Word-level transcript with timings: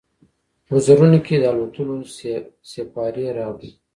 وزرونو 0.73 1.19
کې، 1.25 1.35
د 1.37 1.43
الوتلو 1.51 1.95
سیپارې 2.71 3.25
راوړي 3.37 3.71